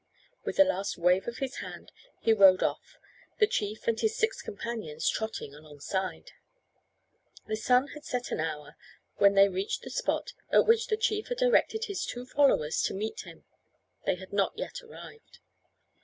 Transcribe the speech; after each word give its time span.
With 0.43 0.57
a 0.57 0.63
last 0.63 0.97
wave 0.97 1.27
of 1.27 1.37
his 1.37 1.57
hand 1.57 1.91
he 2.19 2.33
rode 2.33 2.63
off, 2.63 2.97
the 3.37 3.45
chief 3.45 3.87
and 3.87 3.99
his 3.99 4.17
six 4.17 4.41
companions 4.41 5.07
trotting 5.07 5.53
alongside. 5.53 6.31
The 7.45 7.55
sun 7.55 7.89
had 7.89 8.03
set 8.03 8.31
an 8.31 8.39
hour 8.39 8.75
when 9.17 9.35
they 9.35 9.47
reached 9.47 9.83
the 9.83 9.91
spot 9.91 10.33
at 10.51 10.65
which 10.65 10.87
the 10.87 10.97
chief 10.97 11.27
had 11.27 11.37
directed 11.37 11.85
his 11.85 12.03
two 12.03 12.25
followers 12.25 12.81
to 12.87 12.95
meet 12.95 13.21
him. 13.27 13.45
They 14.07 14.15
had 14.15 14.33
not 14.33 14.53
yet 14.57 14.81
arrived. 14.81 15.37